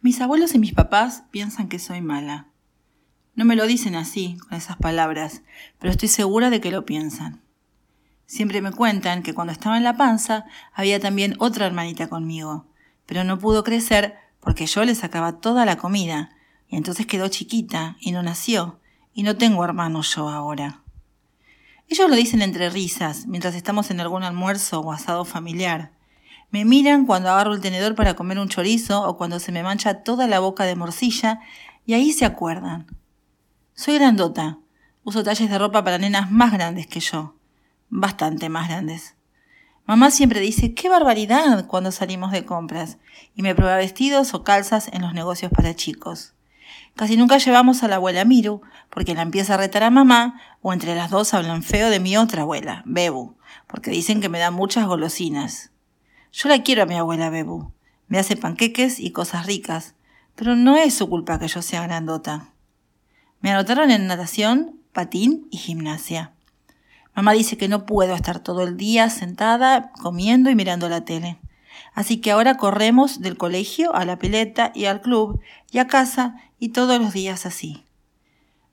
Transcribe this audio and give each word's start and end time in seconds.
Mis 0.00 0.20
abuelos 0.20 0.54
y 0.54 0.58
mis 0.58 0.74
papás 0.74 1.24
piensan 1.30 1.68
que 1.68 1.80
soy 1.80 2.00
mala. 2.00 2.46
No 3.34 3.44
me 3.44 3.56
lo 3.56 3.66
dicen 3.66 3.96
así, 3.96 4.36
con 4.48 4.56
esas 4.56 4.76
palabras, 4.76 5.42
pero 5.78 5.90
estoy 5.90 6.08
segura 6.08 6.50
de 6.50 6.60
que 6.60 6.70
lo 6.70 6.84
piensan. 6.84 7.42
Siempre 8.26 8.60
me 8.60 8.72
cuentan 8.72 9.22
que 9.22 9.34
cuando 9.34 9.52
estaba 9.52 9.76
en 9.76 9.84
la 9.84 9.96
panza 9.96 10.44
había 10.72 11.00
también 11.00 11.34
otra 11.38 11.66
hermanita 11.66 12.08
conmigo, 12.08 12.66
pero 13.06 13.24
no 13.24 13.38
pudo 13.38 13.64
crecer 13.64 14.16
porque 14.40 14.66
yo 14.66 14.84
le 14.84 14.94
sacaba 14.94 15.40
toda 15.40 15.64
la 15.64 15.76
comida, 15.76 16.30
y 16.68 16.76
entonces 16.76 17.06
quedó 17.06 17.28
chiquita 17.28 17.96
y 18.00 18.12
no 18.12 18.22
nació, 18.22 18.80
y 19.14 19.24
no 19.24 19.36
tengo 19.36 19.64
hermano 19.64 20.02
yo 20.02 20.28
ahora. 20.28 20.82
Ellos 21.88 22.08
lo 22.08 22.14
dicen 22.14 22.42
entre 22.42 22.70
risas, 22.70 23.26
mientras 23.26 23.54
estamos 23.54 23.90
en 23.90 24.00
algún 24.00 24.22
almuerzo 24.22 24.80
o 24.80 24.92
asado 24.92 25.24
familiar. 25.24 25.90
Me 26.50 26.64
miran 26.64 27.04
cuando 27.04 27.28
agarro 27.28 27.54
el 27.54 27.60
tenedor 27.60 27.94
para 27.94 28.14
comer 28.14 28.38
un 28.38 28.48
chorizo 28.48 29.06
o 29.06 29.16
cuando 29.18 29.38
se 29.38 29.52
me 29.52 29.62
mancha 29.62 30.02
toda 30.02 30.26
la 30.26 30.40
boca 30.40 30.64
de 30.64 30.76
morcilla 30.76 31.40
y 31.84 31.94
ahí 31.94 32.12
se 32.12 32.24
acuerdan. 32.24 32.86
Soy 33.74 33.94
grandota. 33.94 34.58
Uso 35.04 35.22
talles 35.22 35.50
de 35.50 35.58
ropa 35.58 35.84
para 35.84 35.98
nenas 35.98 36.30
más 36.30 36.52
grandes 36.52 36.86
que 36.86 37.00
yo. 37.00 37.34
Bastante 37.90 38.48
más 38.48 38.68
grandes. 38.68 39.14
Mamá 39.86 40.10
siempre 40.10 40.40
dice, 40.40 40.74
qué 40.74 40.88
barbaridad 40.88 41.66
cuando 41.66 41.92
salimos 41.92 42.32
de 42.32 42.44
compras 42.44 42.98
y 43.34 43.42
me 43.42 43.54
prueba 43.54 43.76
vestidos 43.76 44.34
o 44.34 44.44
calzas 44.44 44.88
en 44.92 45.00
los 45.00 45.14
negocios 45.14 45.50
para 45.50 45.74
chicos. 45.74 46.34
Casi 46.94 47.16
nunca 47.16 47.38
llevamos 47.38 47.82
a 47.82 47.88
la 47.88 47.96
abuela 47.96 48.24
Miru 48.24 48.60
porque 48.90 49.14
la 49.14 49.22
empieza 49.22 49.54
a 49.54 49.58
retar 49.58 49.82
a 49.82 49.90
mamá 49.90 50.40
o 50.60 50.72
entre 50.72 50.94
las 50.94 51.10
dos 51.10 51.32
hablan 51.32 51.62
feo 51.62 51.88
de 51.90 52.00
mi 52.00 52.16
otra 52.16 52.42
abuela, 52.42 52.82
Bebu, 52.84 53.36
porque 53.66 53.90
dicen 53.90 54.20
que 54.20 54.28
me 54.28 54.38
da 54.38 54.50
muchas 54.50 54.86
golosinas. 54.86 55.70
Yo 56.32 56.48
la 56.48 56.62
quiero 56.62 56.82
a 56.82 56.86
mi 56.86 56.94
abuela 56.94 57.30
Bebu. 57.30 57.72
Me 58.06 58.18
hace 58.18 58.36
panqueques 58.36 59.00
y 59.00 59.10
cosas 59.10 59.46
ricas, 59.46 59.94
pero 60.34 60.56
no 60.56 60.76
es 60.76 60.94
su 60.94 61.08
culpa 61.08 61.38
que 61.38 61.48
yo 61.48 61.62
sea 61.62 61.82
grandota. 61.82 62.52
Me 63.40 63.50
anotaron 63.50 63.90
en 63.90 64.06
natación, 64.06 64.80
patín 64.92 65.48
y 65.50 65.58
gimnasia. 65.58 66.32
Mamá 67.14 67.32
dice 67.32 67.56
que 67.56 67.68
no 67.68 67.86
puedo 67.86 68.14
estar 68.14 68.40
todo 68.40 68.62
el 68.62 68.76
día 68.76 69.10
sentada, 69.10 69.90
comiendo 70.00 70.50
y 70.50 70.54
mirando 70.54 70.88
la 70.88 71.04
tele. 71.04 71.38
Así 71.94 72.18
que 72.18 72.30
ahora 72.30 72.56
corremos 72.56 73.20
del 73.20 73.36
colegio 73.36 73.94
a 73.94 74.04
la 74.04 74.18
pileta 74.18 74.70
y 74.74 74.84
al 74.84 75.00
club 75.00 75.40
y 75.70 75.78
a 75.78 75.86
casa 75.86 76.36
y 76.58 76.68
todos 76.68 77.00
los 77.00 77.12
días 77.12 77.46
así. 77.46 77.84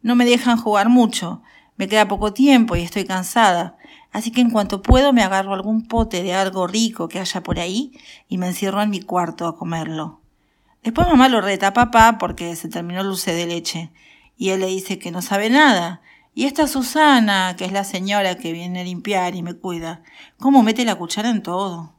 No 0.01 0.15
me 0.15 0.25
dejan 0.25 0.57
jugar 0.57 0.89
mucho, 0.89 1.41
me 1.77 1.87
queda 1.87 2.07
poco 2.07 2.33
tiempo 2.33 2.75
y 2.75 2.81
estoy 2.81 3.05
cansada, 3.05 3.77
Así 4.15 4.31
que 4.31 4.39
en 4.39 4.49
cuanto 4.49 4.81
puedo 4.81 5.11
me 5.11 5.23
agarro 5.23 5.53
algún 5.53 5.89
pote 5.89 6.23
de 6.23 6.33
algo 6.33 6.67
rico 6.67 7.09
que 7.09 7.19
haya 7.19 7.43
por 7.43 7.59
ahí 7.59 7.91
y 8.29 8.37
me 8.37 8.47
encierro 8.47 8.81
en 8.81 8.89
mi 8.89 9.01
cuarto 9.01 9.45
a 9.45 9.57
comerlo. 9.57 10.21
Después 10.85 11.05
mamá 11.09 11.27
lo 11.27 11.41
reta 11.41 11.67
a 11.67 11.73
papá 11.73 12.17
porque 12.17 12.55
se 12.55 12.69
terminó 12.69 13.01
el 13.01 13.07
dulce 13.07 13.33
de 13.33 13.45
leche 13.45 13.91
y 14.37 14.51
él 14.51 14.61
le 14.61 14.67
dice 14.67 14.99
que 14.99 15.11
no 15.11 15.21
sabe 15.21 15.49
nada. 15.49 15.99
Y 16.33 16.45
esta 16.45 16.65
Susana, 16.69 17.57
que 17.57 17.65
es 17.65 17.73
la 17.73 17.83
señora 17.83 18.37
que 18.37 18.53
viene 18.53 18.79
a 18.79 18.83
limpiar 18.85 19.35
y 19.35 19.43
me 19.43 19.53
cuida, 19.53 20.01
¿cómo 20.39 20.63
mete 20.63 20.85
la 20.85 20.95
cuchara 20.95 21.29
en 21.29 21.43
todo? 21.43 21.93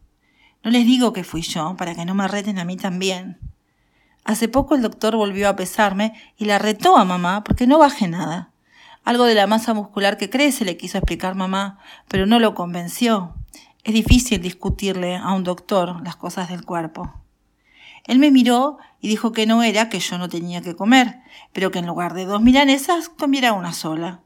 No 0.65 0.71
les 0.71 0.87
digo 0.87 1.13
que 1.13 1.23
fui 1.23 1.43
yo, 1.43 1.77
para 1.77 1.95
que 1.95 2.07
no 2.07 2.15
me 2.15 2.27
reten 2.29 2.59
a 2.59 2.65
mí 2.65 2.79
también. 2.79 3.39
Hace 4.25 4.49
poco 4.49 4.75
el 4.75 4.81
doctor 4.81 5.17
volvió 5.17 5.51
a 5.51 5.57
pesarme 5.57 6.15
y 6.39 6.47
la 6.47 6.59
retó 6.59 6.97
a 6.97 7.05
mamá 7.05 7.45
porque 7.45 7.67
no 7.67 7.79
baje 7.79 8.09
nada. 8.09 8.53
Algo 9.07 9.23
de 9.23 9.37
la 9.37 9.47
masa 9.47 9.73
muscular 9.73 10.19
que 10.19 10.31
crece, 10.31 10.65
le 10.65 10.77
quiso 10.77 10.99
explicar 10.99 11.37
mamá, 11.37 11.79
pero 12.09 12.27
no 12.27 12.41
lo 12.41 12.57
convenció. 12.57 13.37
Es 13.85 13.95
difícil 13.95 14.43
discutirle 14.43 15.15
a 15.15 15.33
un 15.33 15.45
doctor 15.45 16.03
las 16.03 16.17
cosas 16.17 16.49
del 16.49 16.65
cuerpo. 16.65 17.15
Él 18.03 18.19
me 18.19 18.33
miró 18.33 18.79
y 19.01 19.07
dijo 19.07 19.31
que 19.31 19.47
no 19.47 19.63
era 19.63 19.89
que 19.89 20.01
yo 20.01 20.19
no 20.19 20.29
tenía 20.29 20.61
que 20.61 20.75
comer, 20.75 21.21
pero 21.53 21.71
que 21.71 21.79
en 21.79 21.87
lugar 21.87 22.15
de 22.15 22.25
dos 22.25 22.43
milanesas 22.43 23.09
comiera 23.09 23.53
una 23.53 23.73
sola. 23.73 24.23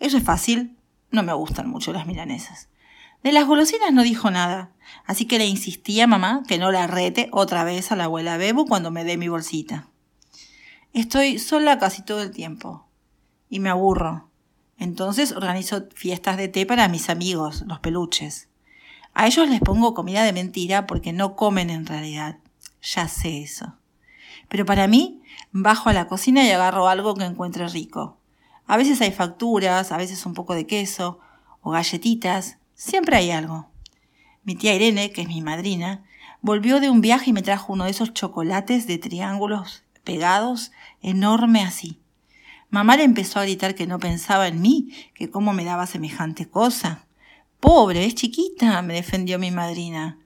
Eso 0.00 0.16
es 0.16 0.24
fácil. 0.24 0.76
No 1.12 1.22
me 1.22 1.32
gustan 1.32 1.70
mucho 1.70 1.92
las 1.92 2.08
milanesas. 2.08 2.68
De 3.22 3.30
las 3.30 3.46
golosinas 3.46 3.92
no 3.92 4.02
dijo 4.02 4.32
nada, 4.32 4.72
así 5.04 5.26
que 5.26 5.38
le 5.38 5.46
insistí 5.46 6.00
a 6.00 6.08
mamá 6.08 6.42
que 6.48 6.58
no 6.58 6.72
la 6.72 6.88
rete 6.88 7.28
otra 7.30 7.62
vez 7.62 7.92
a 7.92 7.96
la 7.96 8.04
abuela 8.04 8.38
Bebu 8.38 8.66
cuando 8.66 8.90
me 8.90 9.04
dé 9.04 9.18
mi 9.18 9.28
bolsita. 9.28 9.86
Estoy 10.92 11.38
sola 11.38 11.78
casi 11.78 12.02
todo 12.02 12.22
el 12.22 12.32
tiempo 12.32 12.85
y 13.48 13.60
me 13.60 13.68
aburro. 13.68 14.28
Entonces 14.78 15.32
organizo 15.32 15.88
fiestas 15.94 16.36
de 16.36 16.48
té 16.48 16.66
para 16.66 16.88
mis 16.88 17.08
amigos, 17.08 17.64
los 17.66 17.80
peluches. 17.80 18.48
A 19.14 19.26
ellos 19.26 19.48
les 19.48 19.60
pongo 19.60 19.94
comida 19.94 20.24
de 20.24 20.32
mentira 20.32 20.86
porque 20.86 21.12
no 21.12 21.36
comen 21.36 21.70
en 21.70 21.86
realidad. 21.86 22.38
Ya 22.82 23.08
sé 23.08 23.42
eso. 23.42 23.74
Pero 24.48 24.66
para 24.66 24.86
mí, 24.86 25.22
bajo 25.52 25.88
a 25.88 25.92
la 25.92 26.06
cocina 26.06 26.44
y 26.44 26.50
agarro 26.50 26.88
algo 26.88 27.14
que 27.14 27.24
encuentre 27.24 27.66
rico. 27.68 28.18
A 28.66 28.76
veces 28.76 29.00
hay 29.00 29.12
facturas, 29.12 29.92
a 29.92 29.96
veces 29.96 30.26
un 30.26 30.34
poco 30.34 30.54
de 30.54 30.66
queso 30.66 31.20
o 31.62 31.70
galletitas. 31.70 32.58
Siempre 32.74 33.16
hay 33.16 33.30
algo. 33.30 33.70
Mi 34.44 34.54
tía 34.54 34.74
Irene, 34.74 35.10
que 35.12 35.22
es 35.22 35.28
mi 35.28 35.40
madrina, 35.40 36.04
volvió 36.42 36.78
de 36.78 36.90
un 36.90 37.00
viaje 37.00 37.30
y 37.30 37.32
me 37.32 37.42
trajo 37.42 37.72
uno 37.72 37.84
de 37.84 37.90
esos 37.90 38.12
chocolates 38.12 38.86
de 38.86 38.98
triángulos 38.98 39.82
pegados, 40.04 40.70
enorme 41.02 41.62
así. 41.62 42.00
Mamá 42.70 42.96
le 42.96 43.04
empezó 43.04 43.38
a 43.38 43.44
gritar 43.44 43.74
que 43.74 43.86
no 43.86 43.98
pensaba 43.98 44.48
en 44.48 44.60
mí, 44.60 44.92
que 45.14 45.30
cómo 45.30 45.52
me 45.52 45.64
daba 45.64 45.86
semejante 45.86 46.48
cosa. 46.48 47.06
Pobre, 47.60 48.04
es 48.04 48.14
chiquita, 48.14 48.82
me 48.82 48.94
defendió 48.94 49.38
mi 49.38 49.50
madrina. 49.50 50.18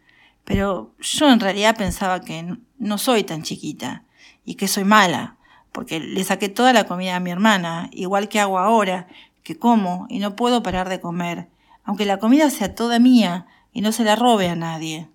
Pero 0.45 0.95
yo 1.01 1.31
en 1.31 1.41
realidad 1.41 1.77
pensaba 1.77 2.21
que 2.23 2.57
no 2.79 2.99
soy 2.99 3.25
tan 3.25 3.43
chiquita 3.43 4.05
y 4.45 4.55
que 4.55 4.69
soy 4.69 4.85
mala, 4.85 5.37
porque 5.71 6.01
le 6.01 6.25
saqué 6.25 6.49
toda 6.49 6.73
la 6.73 6.85
comida 6.85 7.17
a 7.17 7.21
mi 7.21 7.31
hermana, 7.31 7.89
igual 7.93 8.29
que 8.29 8.41
hago 8.41 8.59
ahora, 8.59 9.07
que 9.43 9.59
como 9.59 10.07
y 10.09 10.19
no 10.19 10.35
puedo 10.35 10.63
parar 10.63 10.89
de 10.89 11.01
comer, 11.01 11.49
aunque 11.85 12.07
la 12.07 12.19
comida 12.19 12.51
sea 12.51 12.75
toda 12.75 12.99
mía 12.99 13.47
y 13.73 13.81
no 13.81 13.93
se 13.93 14.05
la 14.05 14.17
robe 14.17 14.49
a 14.49 14.57
nadie. 14.57 15.09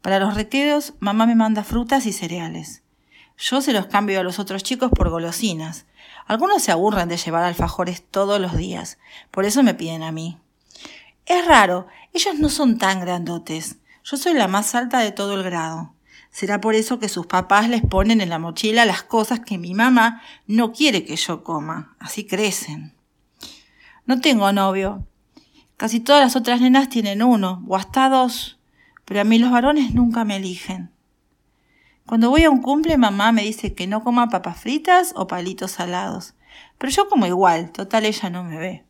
Para 0.00 0.20
los 0.20 0.34
recreos, 0.34 0.94
mamá 1.00 1.26
me 1.26 1.34
manda 1.34 1.64
frutas 1.64 2.06
y 2.06 2.12
cereales. 2.12 2.82
Yo 3.38 3.60
se 3.60 3.72
los 3.72 3.86
cambio 3.86 4.20
a 4.20 4.22
los 4.22 4.38
otros 4.38 4.62
chicos 4.62 4.90
por 4.90 5.10
golosinas, 5.10 5.86
algunos 6.26 6.62
se 6.62 6.72
aburren 6.72 7.08
de 7.08 7.16
llevar 7.16 7.44
alfajores 7.44 8.02
todos 8.02 8.40
los 8.40 8.56
días, 8.56 8.98
por 9.30 9.44
eso 9.44 9.62
me 9.62 9.74
piden 9.74 10.02
a 10.02 10.10
mí. 10.10 10.38
Es 11.24 11.46
raro, 11.46 11.86
ellos 12.12 12.34
no 12.38 12.48
son 12.48 12.78
tan 12.78 13.00
grandotes. 13.00 13.76
Yo 14.04 14.16
soy 14.16 14.34
la 14.34 14.48
más 14.48 14.74
alta 14.74 15.00
de 15.00 15.12
todo 15.12 15.34
el 15.34 15.42
grado. 15.44 15.94
Será 16.30 16.60
por 16.60 16.74
eso 16.74 16.98
que 16.98 17.08
sus 17.08 17.26
papás 17.26 17.68
les 17.68 17.82
ponen 17.82 18.20
en 18.20 18.28
la 18.28 18.38
mochila 18.38 18.84
las 18.84 19.02
cosas 19.02 19.40
que 19.40 19.56
mi 19.56 19.72
mamá 19.72 20.20
no 20.46 20.72
quiere 20.72 21.04
que 21.04 21.16
yo 21.16 21.44
coma. 21.44 21.96
Así 21.98 22.26
crecen. 22.26 22.92
No 24.04 24.20
tengo 24.20 24.52
novio. 24.52 25.06
Casi 25.76 26.00
todas 26.00 26.22
las 26.22 26.36
otras 26.36 26.60
nenas 26.60 26.88
tienen 26.88 27.22
uno, 27.22 27.64
o 27.68 27.76
hasta 27.76 28.08
dos, 28.08 28.58
pero 29.04 29.20
a 29.20 29.24
mí 29.24 29.38
los 29.38 29.50
varones 29.50 29.94
nunca 29.94 30.24
me 30.24 30.36
eligen. 30.36 30.90
Cuando 32.06 32.30
voy 32.30 32.44
a 32.44 32.50
un 32.50 32.62
cumple, 32.62 32.96
mamá 32.96 33.32
me 33.32 33.42
dice 33.42 33.74
que 33.74 33.88
no 33.88 34.04
coma 34.04 34.28
papas 34.28 34.60
fritas 34.60 35.12
o 35.16 35.26
palitos 35.26 35.72
salados. 35.72 36.34
Pero 36.78 36.92
yo 36.92 37.08
como 37.08 37.26
igual, 37.26 37.72
total 37.72 38.04
ella 38.04 38.30
no 38.30 38.44
me 38.44 38.58
ve. 38.58 38.84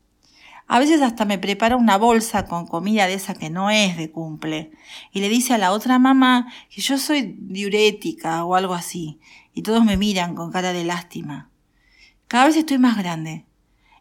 A 0.69 0.79
veces 0.81 1.01
hasta 1.01 1.25
me 1.25 1.39
prepara 1.39 1.77
una 1.77 1.97
bolsa 1.97 2.47
con 2.47 2.67
comida 2.67 3.07
de 3.07 3.15
esa 3.15 3.33
que 3.35 3.49
no 3.49 3.71
es 3.71 3.97
de 3.97 4.11
cumple. 4.11 4.71
Y 5.13 5.21
le 5.21 5.31
dice 5.31 5.55
a 5.55 5.59
la 5.59 5.73
otra 5.73 5.99
mamá 5.99 6.53
que 6.69 6.83
yo 6.83 6.99
soy 6.99 7.37
diurética 7.39 8.45
o 8.45 8.55
algo 8.55 8.75
así. 8.75 9.19
Y 9.55 9.63
todos 9.63 9.83
me 9.85 9.97
miran 9.97 10.35
con 10.35 10.53
cara 10.53 10.75
de 10.75 10.85
lástima. 10.85 11.51
Cada 12.29 12.47
vez 12.47 12.57
estoy 12.57 12.79
más 12.79 12.99
grande. 12.99 13.47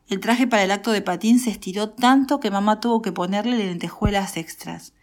El 0.10 0.20
traje 0.20 0.46
para 0.46 0.64
el 0.64 0.72
acto 0.72 0.92
de 0.92 1.02
patín 1.02 1.40
se 1.40 1.52
estiró 1.52 1.90
tanto 1.92 2.40
que 2.40 2.52
mamá 2.52 2.82
tuvo 2.82 3.02
que 3.02 3.12
ponerle 3.14 3.58
lentejuelas 3.58 4.36
extras. 4.36 4.94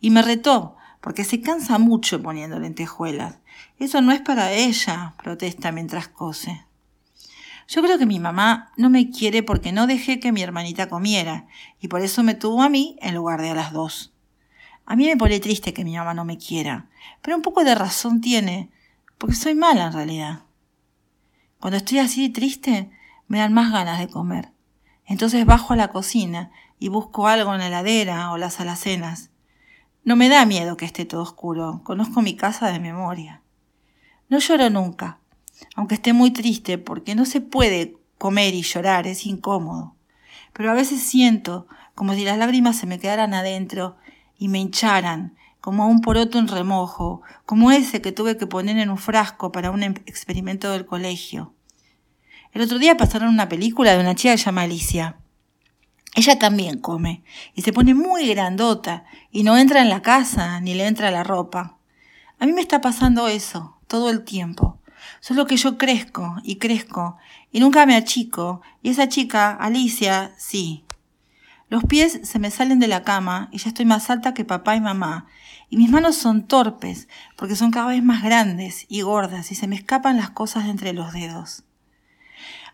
Y 0.00 0.10
me 0.10 0.22
retó, 0.22 0.76
porque 1.00 1.24
se 1.24 1.40
cansa 1.40 1.78
mucho 1.78 2.22
poniendo 2.22 2.58
lentejuelas. 2.58 3.38
Eso 3.78 4.00
no 4.00 4.12
es 4.12 4.20
para 4.20 4.52
ella, 4.52 5.14
protesta 5.22 5.72
mientras 5.72 6.08
cose. 6.08 6.66
Yo 7.68 7.82
creo 7.82 7.98
que 7.98 8.06
mi 8.06 8.20
mamá 8.20 8.72
no 8.76 8.90
me 8.90 9.10
quiere 9.10 9.42
porque 9.42 9.72
no 9.72 9.86
dejé 9.86 10.20
que 10.20 10.32
mi 10.32 10.42
hermanita 10.42 10.88
comiera, 10.88 11.46
y 11.80 11.88
por 11.88 12.00
eso 12.00 12.22
me 12.22 12.34
tuvo 12.34 12.62
a 12.62 12.68
mí 12.68 12.96
en 13.00 13.14
lugar 13.14 13.42
de 13.42 13.50
a 13.50 13.54
las 13.54 13.72
dos. 13.72 14.14
A 14.84 14.94
mí 14.94 15.06
me 15.06 15.16
pone 15.16 15.40
triste 15.40 15.74
que 15.74 15.84
mi 15.84 15.96
mamá 15.96 16.14
no 16.14 16.24
me 16.24 16.38
quiera, 16.38 16.88
pero 17.22 17.36
un 17.36 17.42
poco 17.42 17.64
de 17.64 17.74
razón 17.74 18.20
tiene, 18.20 18.70
porque 19.18 19.34
soy 19.34 19.54
mala 19.54 19.86
en 19.86 19.92
realidad. 19.92 20.42
Cuando 21.58 21.78
estoy 21.78 21.98
así 21.98 22.28
triste, 22.28 22.90
me 23.26 23.38
dan 23.38 23.52
más 23.52 23.72
ganas 23.72 23.98
de 23.98 24.08
comer. 24.08 24.52
Entonces 25.04 25.44
bajo 25.44 25.72
a 25.72 25.76
la 25.76 25.88
cocina 25.88 26.52
y 26.78 26.88
busco 26.88 27.26
algo 27.26 27.52
en 27.52 27.60
la 27.60 27.66
heladera 27.66 28.30
o 28.30 28.38
las 28.38 28.60
alacenas. 28.60 29.30
No 30.06 30.14
me 30.14 30.28
da 30.28 30.46
miedo 30.46 30.76
que 30.76 30.84
esté 30.84 31.04
todo 31.04 31.20
oscuro, 31.22 31.80
conozco 31.82 32.22
mi 32.22 32.36
casa 32.36 32.70
de 32.70 32.78
memoria. 32.78 33.42
No 34.28 34.38
lloro 34.38 34.70
nunca, 34.70 35.18
aunque 35.74 35.96
esté 35.96 36.12
muy 36.12 36.30
triste, 36.30 36.78
porque 36.78 37.16
no 37.16 37.24
se 37.24 37.40
puede 37.40 37.96
comer 38.16 38.54
y 38.54 38.62
llorar, 38.62 39.08
es 39.08 39.26
incómodo. 39.26 39.96
Pero 40.52 40.70
a 40.70 40.74
veces 40.74 41.02
siento 41.02 41.66
como 41.96 42.14
si 42.14 42.24
las 42.24 42.38
lágrimas 42.38 42.76
se 42.76 42.86
me 42.86 43.00
quedaran 43.00 43.34
adentro 43.34 43.96
y 44.38 44.46
me 44.46 44.60
hincharan, 44.60 45.34
como 45.60 45.88
un 45.88 46.00
poroto 46.00 46.38
en 46.38 46.46
remojo, 46.46 47.22
como 47.44 47.72
ese 47.72 48.00
que 48.00 48.12
tuve 48.12 48.36
que 48.36 48.46
poner 48.46 48.78
en 48.78 48.90
un 48.90 48.98
frasco 48.98 49.50
para 49.50 49.72
un 49.72 49.82
em-, 49.82 49.94
experimento 50.06 50.70
del 50.70 50.86
colegio. 50.86 51.52
El 52.52 52.62
otro 52.62 52.78
día 52.78 52.96
pasaron 52.96 53.30
una 53.30 53.48
película 53.48 53.94
de 53.94 53.98
una 54.02 54.14
chica 54.14 54.34
que 54.34 54.38
se 54.38 54.44
llama 54.44 54.62
Alicia. 54.62 55.16
Ella 56.16 56.38
también 56.38 56.78
come 56.78 57.22
y 57.54 57.60
se 57.60 57.74
pone 57.74 57.92
muy 57.92 58.26
grandota 58.26 59.04
y 59.30 59.42
no 59.42 59.58
entra 59.58 59.82
en 59.82 59.90
la 59.90 60.00
casa 60.00 60.58
ni 60.60 60.72
le 60.72 60.86
entra 60.86 61.10
la 61.10 61.22
ropa. 61.22 61.76
A 62.38 62.46
mí 62.46 62.54
me 62.54 62.62
está 62.62 62.80
pasando 62.80 63.28
eso 63.28 63.76
todo 63.86 64.08
el 64.08 64.24
tiempo. 64.24 64.78
Solo 65.20 65.46
que 65.46 65.58
yo 65.58 65.76
crezco 65.76 66.36
y 66.42 66.56
crezco 66.56 67.18
y 67.52 67.60
nunca 67.60 67.84
me 67.84 67.96
achico 67.96 68.62
y 68.82 68.88
esa 68.88 69.10
chica, 69.10 69.50
Alicia, 69.50 70.32
sí. 70.38 70.86
Los 71.68 71.84
pies 71.84 72.20
se 72.22 72.38
me 72.38 72.50
salen 72.50 72.78
de 72.78 72.88
la 72.88 73.02
cama 73.02 73.50
y 73.52 73.58
ya 73.58 73.68
estoy 73.68 73.84
más 73.84 74.08
alta 74.08 74.32
que 74.32 74.46
papá 74.46 74.74
y 74.74 74.80
mamá 74.80 75.26
y 75.68 75.76
mis 75.76 75.90
manos 75.90 76.16
son 76.16 76.46
torpes 76.46 77.08
porque 77.36 77.56
son 77.56 77.70
cada 77.70 77.88
vez 77.88 78.02
más 78.02 78.22
grandes 78.22 78.86
y 78.88 79.02
gordas 79.02 79.52
y 79.52 79.54
se 79.54 79.66
me 79.66 79.76
escapan 79.76 80.16
las 80.16 80.30
cosas 80.30 80.64
de 80.64 80.70
entre 80.70 80.94
los 80.94 81.12
dedos. 81.12 81.65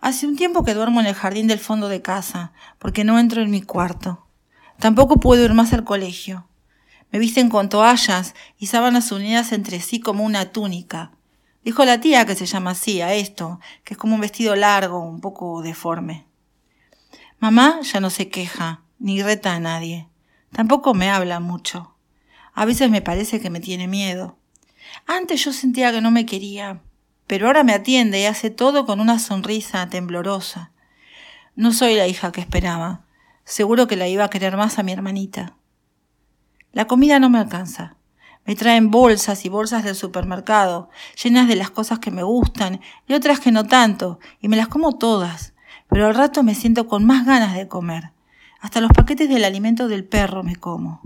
Hace 0.03 0.27
un 0.27 0.35
tiempo 0.35 0.65
que 0.65 0.75
duermo 0.75 0.99
en 1.01 1.07
el 1.07 1.15
jardín 1.15 1.47
del 1.47 1.61
fondo 1.61 1.89
de 1.89 2.03
casa, 2.03 2.51
porque 2.81 3.05
no 3.05 3.21
entro 3.21 3.41
en 3.41 3.53
mi 3.53 3.63
cuarto. 3.63 4.27
Tampoco 4.81 5.21
puedo 5.21 5.45
ir 5.45 5.55
más 5.55 5.73
al 5.73 5.85
colegio. 5.85 6.49
Me 7.13 7.21
visten 7.21 7.49
con 7.49 7.69
toallas 7.69 8.35
y 8.59 8.67
sábanas 8.67 9.13
unidas 9.13 9.53
entre 9.53 9.79
sí 9.79 10.01
como 10.01 10.25
una 10.25 10.51
túnica. 10.51 11.13
Dijo 11.65 11.85
la 11.85 12.01
tía 12.01 12.27
que 12.27 12.35
se 12.35 12.47
llama 12.47 12.73
así 12.73 13.01
a 13.01 13.15
esto, 13.15 13.61
que 13.85 13.95
es 13.95 13.99
como 13.99 14.17
un 14.17 14.21
vestido 14.21 14.57
largo, 14.57 14.99
un 14.99 15.21
poco 15.21 15.63
deforme. 15.63 16.27
Mamá 17.39 17.79
ya 17.83 18.01
no 18.01 18.11
se 18.11 18.29
queja, 18.29 18.83
ni 18.99 19.23
reta 19.23 19.55
a 19.55 19.61
nadie. 19.61 20.09
Tampoco 20.51 20.95
me 20.95 21.11
habla 21.11 21.39
mucho. 21.39 21.95
A 22.55 22.65
veces 22.65 22.91
me 22.91 23.03
parece 23.03 23.41
que 23.41 23.51
me 23.51 23.61
tiene 23.61 23.87
miedo. 23.87 24.37
Antes 25.07 25.45
yo 25.45 25.53
sentía 25.53 25.93
que 25.93 26.01
no 26.01 26.11
me 26.11 26.27
quería, 26.27 26.81
pero 27.27 27.47
ahora 27.47 27.65
me 27.65 27.73
atiende 27.73 28.21
y 28.21 28.27
hace 28.27 28.51
todo 28.51 28.87
con 28.87 29.01
una 29.01 29.19
sonrisa 29.19 29.89
temblorosa. 29.89 30.73
No 31.55 31.73
soy 31.73 31.95
la 31.95 32.07
hija 32.07 32.33
que 32.33 32.41
esperaba. 32.41 33.05
Seguro 33.45 33.87
que 33.87 33.97
la 33.97 34.09
iba 34.09 34.25
a 34.25 34.31
querer 34.31 34.57
más 34.57 34.79
a 34.79 34.83
mi 34.83 34.93
hermanita. 34.93 35.57
La 36.73 36.87
comida 36.87 37.19
no 37.19 37.29
me 37.29 37.39
alcanza. 37.39 37.97
Me 38.45 38.57
traen 38.57 38.91
bolsas 38.91 39.45
y 39.45 39.49
bolsas 39.49 39.85
del 39.85 39.95
supermercado, 39.95 40.91
llenas 41.23 41.47
de 41.47 41.57
las 41.57 41.71
cosas 41.71 41.99
que 42.01 42.11
me 42.11 42.23
gustan 42.23 42.81
y 43.07 43.15
otras 43.15 43.39
que 43.39 43.53
no 43.53 43.65
tanto, 43.65 44.19
y 44.41 44.49
me 44.49 44.57
las 44.57 44.69
como 44.69 44.99
todas. 44.99 45.55
Pero 45.89 46.07
al 46.07 46.15
rato 46.15 46.43
me 46.43 46.55
siento 46.55 46.89
con 46.89 47.05
más 47.05 47.25
ganas 47.25 47.55
de 47.55 47.69
comer. 47.69 48.13
Hasta 48.61 48.81
los 48.81 48.91
paquetes 48.93 49.29
del 49.29 49.45
alimento 49.45 49.87
del 49.87 50.05
perro 50.05 50.43
me 50.43 50.57
como. 50.57 51.03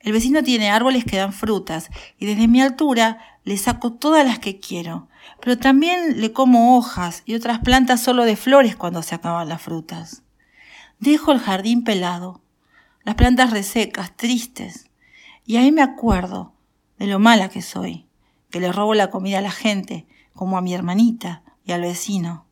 El 0.00 0.12
vecino 0.12 0.42
tiene 0.42 0.70
árboles 0.70 1.04
que 1.04 1.18
dan 1.18 1.32
frutas 1.32 1.90
y 2.18 2.26
desde 2.26 2.48
mi 2.48 2.62
altura 2.62 3.18
le 3.44 3.56
saco 3.58 3.92
todas 3.92 4.26
las 4.26 4.38
que 4.38 4.58
quiero, 4.58 5.08
pero 5.40 5.58
también 5.58 6.20
le 6.20 6.32
como 6.32 6.76
hojas 6.76 7.22
y 7.26 7.34
otras 7.34 7.60
plantas 7.60 8.02
solo 8.02 8.24
de 8.24 8.36
flores 8.36 8.76
cuando 8.76 9.02
se 9.02 9.14
acaban 9.14 9.48
las 9.48 9.60
frutas. 9.60 10.22
Dejo 10.98 11.32
el 11.32 11.38
jardín 11.38 11.84
pelado, 11.84 12.40
las 13.04 13.14
plantas 13.14 13.50
resecas, 13.50 14.16
tristes, 14.16 14.90
y 15.44 15.56
ahí 15.56 15.72
me 15.72 15.82
acuerdo 15.82 16.54
de 16.98 17.06
lo 17.06 17.18
mala 17.18 17.48
que 17.48 17.62
soy, 17.62 18.06
que 18.50 18.60
le 18.60 18.72
robo 18.72 18.94
la 18.94 19.10
comida 19.10 19.38
a 19.38 19.42
la 19.42 19.50
gente, 19.50 20.06
como 20.34 20.56
a 20.56 20.62
mi 20.62 20.74
hermanita 20.74 21.42
y 21.64 21.72
al 21.72 21.82
vecino, 21.82 22.46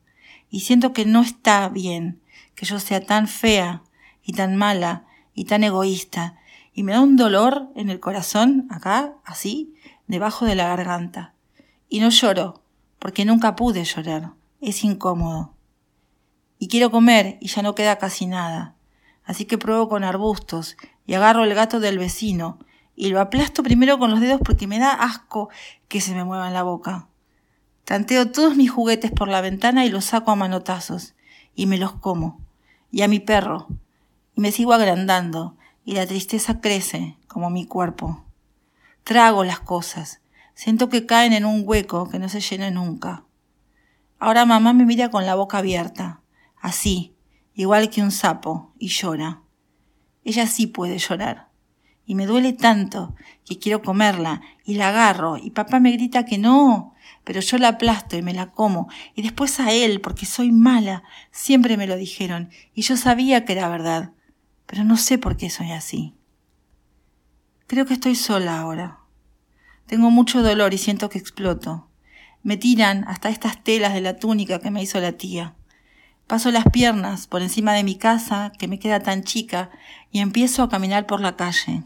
y 0.51 0.61
siento 0.61 0.93
que 0.93 1.05
no 1.05 1.23
está 1.23 1.69
bien 1.69 2.21
que 2.55 2.67
yo 2.67 2.81
sea 2.81 3.05
tan 3.05 3.29
fea 3.29 3.83
y 4.23 4.33
tan 4.33 4.57
mala 4.57 5.07
y 5.33 5.45
tan 5.45 5.63
egoísta 5.63 6.38
y 6.79 6.85
me 6.85 6.93
da 6.93 7.01
un 7.01 7.17
dolor 7.17 7.71
en 7.75 7.91
el 7.91 7.99
corazón, 7.99 8.69
acá, 8.71 9.15
así, 9.25 9.75
debajo 10.07 10.45
de 10.45 10.55
la 10.55 10.69
garganta. 10.69 11.35
Y 11.89 11.99
no 11.99 12.09
lloro, 12.09 12.63
porque 13.01 13.25
nunca 13.25 13.57
pude 13.57 13.83
llorar. 13.83 14.35
Es 14.61 14.85
incómodo. 14.85 15.55
Y 16.61 16.69
quiero 16.69 16.93
comer 16.93 17.37
y 17.41 17.49
ya 17.49 17.63
no 17.63 17.75
queda 17.75 17.99
casi 17.99 18.27
nada. 18.27 18.77
Así 19.25 19.45
que 19.45 19.59
pruebo 19.59 19.89
con 19.89 20.05
arbustos 20.05 20.77
y 21.05 21.15
agarro 21.15 21.43
el 21.43 21.53
gato 21.53 21.81
del 21.81 21.99
vecino 21.99 22.61
y 22.95 23.09
lo 23.09 23.21
aplasto 23.21 23.65
primero 23.65 23.99
con 23.99 24.13
los 24.13 24.21
dedos 24.21 24.41
porque 24.45 24.69
me 24.69 24.79
da 24.79 24.93
asco 24.93 25.49
que 25.89 26.01
se 26.01 26.15
me 26.15 26.23
mueva 26.23 26.47
en 26.47 26.55
la 26.55 26.63
boca. 26.63 27.09
Tanteo 27.87 28.31
todos 28.31 28.55
mis 28.55 28.71
juguetes 28.71 29.11
por 29.11 29.27
la 29.27 29.41
ventana 29.41 29.85
y 29.85 29.91
los 29.91 30.05
saco 30.05 30.31
a 30.31 30.37
manotazos 30.37 31.17
y 31.57 31.67
me 31.67 31.77
los 31.77 31.95
como. 31.95 32.41
Y 32.93 33.03
a 33.03 33.09
mi 33.09 33.19
perro. 33.19 33.67
Y 34.37 34.41
me 34.41 34.53
sigo 34.53 34.75
agrandando 34.75 35.57
y 35.89 35.95
la 35.95 36.07
tristeza 36.07 36.61
crece 36.61 37.17
como 37.29 37.49
mi 37.49 37.65
cuerpo. 37.65 38.23
Trago 39.05 39.43
las 39.43 39.61
cosas, 39.61 40.21
siento 40.55 40.91
que 40.91 41.07
caen 41.07 41.33
en 41.33 41.47
un 41.47 41.63
hueco 41.65 42.11
que 42.11 42.19
no 42.19 42.29
se 42.29 42.43
llena 42.43 42.71
nunca. 42.71 43.25
Ahora 44.19 44.45
mamá 44.45 44.75
me 44.75 44.85
mira 44.85 45.11
con 45.11 45.25
la 45.25 45.35
boca 45.35 45.57
abierta, 45.57 46.21
así, 46.61 47.17
igual 47.55 47.89
que 47.89 48.03
un 48.03 48.11
sapo, 48.11 48.75
y 48.79 48.89
llora. 48.89 49.41
Ella 50.25 50.47
sí 50.47 50.67
puede 50.67 50.99
llorar. 50.99 51.49
Y 52.05 52.15
me 52.15 52.27
duele 52.27 52.53
tanto 52.53 53.15
que 53.47 53.59
quiero 53.59 53.81
comerla 53.81 54.43
y 54.67 54.75
la 54.75 54.91
agarro 54.91 55.39
y 55.39 55.53
papá 55.53 55.81
me 55.81 55.93
grita 55.93 56.27
que 56.27 56.37
no, 56.37 56.93
pero 57.25 57.41
yo 57.41 57.57
la 57.57 57.69
aplasto 57.69 58.19
y 58.19 58.21
me 58.21 58.35
la 58.35 58.51
como 58.51 58.89
y 59.15 59.23
después 59.23 59.59
a 59.59 59.73
él 59.73 60.03
porque 60.03 60.27
soy 60.27 60.53
mala, 60.53 61.03
siempre 61.31 61.79
me 61.79 61.87
lo 61.87 61.97
dijeron 61.97 62.51
y 62.75 62.83
yo 62.83 62.99
sabía 62.99 63.47
que 63.47 63.55
era 63.55 63.71
verdad 63.71 64.13
pero 64.69 64.85
no 64.85 64.99
sé 64.99 65.17
por 65.17 65.37
qué 65.39 65.49
soy 65.49 65.73
así. 65.73 66.15
Creo 67.67 67.87
que 67.87 67.95
estoy 67.95 68.15
sola 68.15 68.61
ahora. 68.61 68.99
Tengo 69.87 70.11
mucho 70.11 70.43
dolor 70.43 70.75
y 70.75 70.79
siento 70.79 71.09
que 71.09 71.19
exploto. 71.19 71.89
Me 72.43 72.59
tiran 72.59 73.05
hasta 73.09 73.31
estas 73.31 73.65
telas 73.65 73.95
de 73.95 74.03
la 74.03 74.19
túnica 74.19 74.61
que 74.61 74.71
me 74.71 74.83
hizo 74.83 75.01
la 75.01 75.13
tía. 75.13 75.55
Paso 76.27 76.51
las 76.51 76.67
piernas 76.67 77.27
por 77.27 77.41
encima 77.41 77.73
de 77.73 77.83
mi 77.83 77.97
casa, 77.97 78.53
que 78.59 78.69
me 78.69 78.79
queda 78.79 79.01
tan 79.01 79.25
chica, 79.25 79.71
y 80.13 80.21
empiezo 80.21 80.63
a 80.63 80.69
caminar 80.69 81.07
por 81.07 81.23
la 81.23 81.35
calle. 81.35 81.85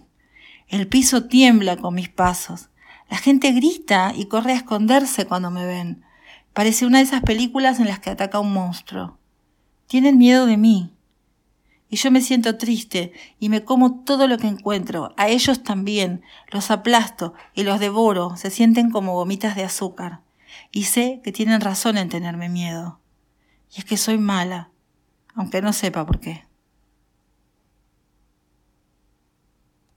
El 0.67 0.89
piso 0.89 1.27
tiembla 1.27 1.77
con 1.77 1.95
mis 1.95 2.09
pasos. 2.09 2.69
La 3.09 3.17
gente 3.17 3.53
grita 3.53 4.13
y 4.17 4.27
corre 4.27 4.55
a 4.55 4.57
esconderse 4.57 5.27
cuando 5.27 5.53
me 5.53 5.65
ven. 5.65 6.05
Parece 6.53 6.85
una 6.85 6.99
de 6.99 7.05
esas 7.05 7.23
películas 7.23 7.79
en 7.79 7.87
las 7.87 8.01
que 8.01 8.11
ataca 8.11 8.41
un 8.41 8.53
monstruo. 8.53 9.19
Tienen 9.87 10.19
miedo 10.19 10.47
de 10.47 10.57
mí 10.57 10.97
y 11.93 11.97
yo 11.97 12.11
me 12.11 12.23
siento 12.23 12.57
triste 12.57 13.13
y 13.39 13.51
me 13.51 13.65
como 13.65 14.03
todo 14.03 14.27
lo 14.27 14.39
que 14.39 14.47
encuentro. 14.47 15.13
A 15.19 15.29
ellos 15.29 15.63
también. 15.63 16.23
Los 16.51 16.71
aplasto 16.71 17.35
y 17.53 17.65
los 17.65 17.81
devoro. 17.81 18.35
Se 18.39 18.49
sienten 18.49 18.91
como 18.91 19.13
gomitas 19.13 19.57
de 19.57 19.65
azúcar. 19.65 20.23
Y 20.71 20.85
sé 20.85 21.21
que 21.23 21.33
tienen 21.33 21.61
razón 21.61 21.99
en 21.99 22.09
tenerme 22.09 22.49
miedo. 22.49 22.99
Y 23.71 23.81
es 23.81 23.85
que 23.85 23.99
soy 23.99 24.17
mala, 24.17 24.71
aunque 25.35 25.61
no 25.61 25.75
sepa 25.75 26.07
por 26.07 26.19
qué. 26.19 26.47